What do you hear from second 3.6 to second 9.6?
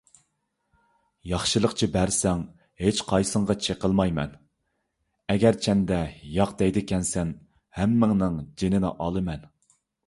چېقىلمايمەن، ئەگەرچەندە ياق دەيدىكەنسەن، ھەممىڭنىڭ جېنىنى ئالىمەن.